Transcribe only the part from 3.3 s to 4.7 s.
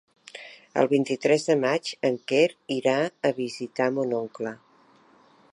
a visitar mon oncle.